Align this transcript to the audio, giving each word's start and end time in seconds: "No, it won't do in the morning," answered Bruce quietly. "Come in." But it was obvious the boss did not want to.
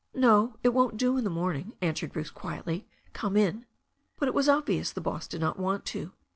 "No, 0.15 0.55
it 0.63 0.69
won't 0.69 0.97
do 0.97 1.15
in 1.17 1.23
the 1.23 1.29
morning," 1.29 1.73
answered 1.79 2.11
Bruce 2.13 2.31
quietly. 2.31 2.87
"Come 3.13 3.37
in." 3.37 3.67
But 4.17 4.29
it 4.29 4.33
was 4.33 4.49
obvious 4.49 4.91
the 4.91 4.99
boss 4.99 5.27
did 5.27 5.41
not 5.41 5.59
want 5.59 5.85
to. 5.93 6.11